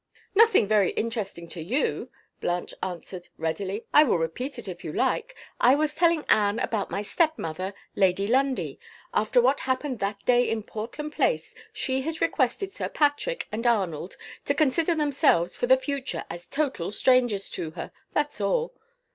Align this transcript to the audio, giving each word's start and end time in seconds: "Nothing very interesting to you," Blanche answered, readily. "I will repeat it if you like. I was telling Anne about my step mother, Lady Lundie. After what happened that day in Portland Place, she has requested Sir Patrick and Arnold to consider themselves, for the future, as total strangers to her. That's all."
"Nothing 0.33 0.67
very 0.67 0.89
interesting 0.93 1.47
to 1.49 1.61
you," 1.61 2.09
Blanche 2.39 2.73
answered, 2.81 3.29
readily. 3.37 3.85
"I 3.93 4.03
will 4.03 4.17
repeat 4.17 4.57
it 4.57 4.67
if 4.67 4.83
you 4.83 4.91
like. 4.91 5.35
I 5.59 5.75
was 5.75 5.93
telling 5.93 6.25
Anne 6.27 6.57
about 6.57 6.89
my 6.89 7.03
step 7.03 7.37
mother, 7.37 7.75
Lady 7.95 8.25
Lundie. 8.27 8.79
After 9.13 9.39
what 9.39 9.59
happened 9.59 9.99
that 9.99 10.25
day 10.25 10.49
in 10.49 10.63
Portland 10.63 11.11
Place, 11.13 11.53
she 11.71 12.01
has 12.01 12.19
requested 12.19 12.73
Sir 12.73 12.89
Patrick 12.89 13.47
and 13.51 13.67
Arnold 13.67 14.17
to 14.45 14.55
consider 14.55 14.95
themselves, 14.95 15.55
for 15.55 15.67
the 15.67 15.77
future, 15.77 16.25
as 16.31 16.47
total 16.47 16.91
strangers 16.91 17.47
to 17.51 17.69
her. 17.77 17.91
That's 18.13 18.41
all." 18.41 18.73